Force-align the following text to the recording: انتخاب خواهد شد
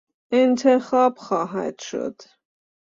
انتخاب 0.31 1.17
خواهد 1.17 1.79
شد 1.81 2.21